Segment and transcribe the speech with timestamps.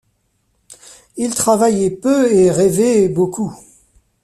[1.15, 3.55] Il travaillait peu et rêvait beaucoup.